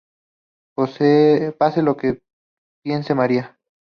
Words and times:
Pese 0.75 1.55
a 1.59 1.81
lo 1.83 1.95
que 1.95 2.23
piense 2.83 3.13
María 3.13 3.59